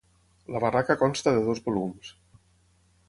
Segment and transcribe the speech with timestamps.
[0.53, 2.11] La barraca consta de dos volums.